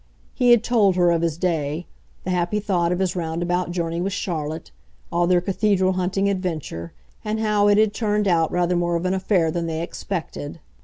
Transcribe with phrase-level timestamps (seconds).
[0.33, 1.85] He had told her of his day,
[2.23, 4.71] the happy thought of his roundabout journey with Charlotte,
[5.11, 6.91] all their cathedral hunting adventure,
[7.23, 10.59] and how it had turned out rather more of an affair than they expected.